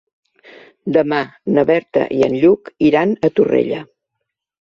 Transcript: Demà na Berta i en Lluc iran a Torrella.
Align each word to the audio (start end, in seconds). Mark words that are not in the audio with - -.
Demà 0.95 1.19
na 1.57 1.63
Berta 1.69 2.05
i 2.15 2.23
en 2.29 2.33
Lluc 2.45 2.71
iran 2.87 3.13
a 3.29 3.31
Torrella. 3.41 3.83